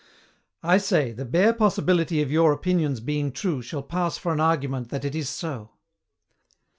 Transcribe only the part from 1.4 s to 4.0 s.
possibility of your opinions being true shall